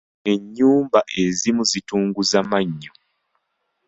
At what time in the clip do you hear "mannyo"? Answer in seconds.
2.49-2.91